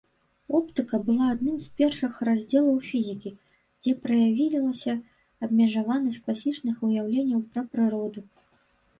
[0.57, 3.31] Оптыка была адным з першых раздзелаў фізікі,
[3.83, 4.95] дзе праявілася
[5.49, 8.25] абмежаванасць класічных уяўленняў пра прыроду.